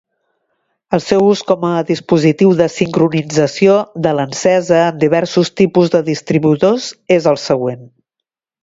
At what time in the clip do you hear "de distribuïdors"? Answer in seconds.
5.99-6.91